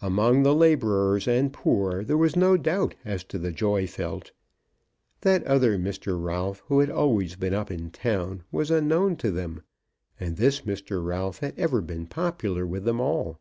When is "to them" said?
9.16-9.64